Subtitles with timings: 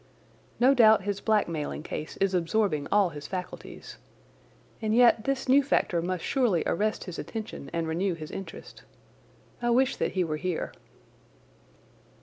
[0.59, 3.99] No doubt his blackmailing case is absorbing all his faculties.
[4.81, 8.81] And yet this new factor must surely arrest his attention and renew his interest.
[9.61, 10.71] I wish that he were here.